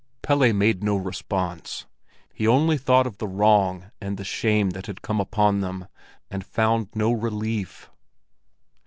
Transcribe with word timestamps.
Pelle 0.23 0.51
made 0.51 0.83
no 0.83 0.97
response. 0.97 1.85
He 2.33 2.47
only 2.47 2.75
thought 2.75 3.05
of 3.05 3.19
the 3.19 3.27
wrong 3.27 3.91
and 4.01 4.17
the 4.17 4.23
shame 4.23 4.71
that 4.71 4.87
had 4.87 5.03
come 5.03 5.19
upon 5.19 5.59
them, 5.59 5.87
and 6.31 6.43
found 6.43 6.87
no 6.95 7.11
relief. 7.11 7.91